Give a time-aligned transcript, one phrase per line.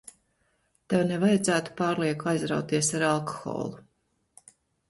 [0.93, 4.53] Tev nevajadzētu pārlieku aizrauties ar alkoholu.